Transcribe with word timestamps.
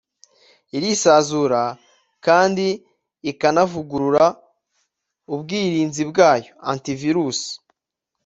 irisazura 0.75 1.63
kandi 2.25 2.65
ikanavugurura 3.31 4.25
ubwirinzi 5.33 6.03
bwayo 6.11 6.51
(Anti 6.71 6.91
Virus) 7.01 7.39